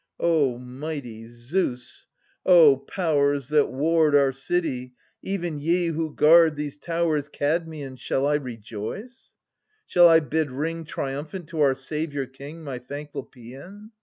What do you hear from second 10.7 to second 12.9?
Triumphant to our Saviour king My